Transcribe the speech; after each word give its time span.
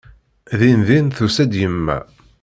Dindin 0.59 1.05
tusa-d 1.15 1.53
yemma. 1.61 1.97